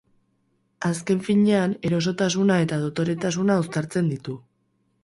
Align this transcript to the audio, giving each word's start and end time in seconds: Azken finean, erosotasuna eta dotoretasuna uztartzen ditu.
Azken 0.89 1.21
finean, 1.27 1.75
erosotasuna 1.91 2.59
eta 2.65 2.81
dotoretasuna 2.87 3.61
uztartzen 3.67 4.15
ditu. 4.17 4.43